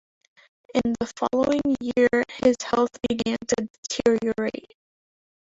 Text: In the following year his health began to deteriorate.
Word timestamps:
In 0.73 0.95
the 0.99 1.05
following 1.05 1.61
year 1.79 2.23
his 2.43 2.55
health 2.63 2.89
began 3.07 3.37
to 3.49 3.69
deteriorate. 3.83 4.73